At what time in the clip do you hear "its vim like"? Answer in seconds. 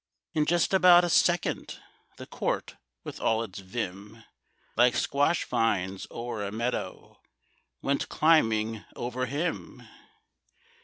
3.43-4.95